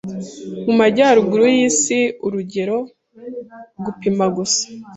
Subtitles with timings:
[0.65, 2.77] Mu majyaruguru yisi urugero
[3.85, 4.63] gupima gusa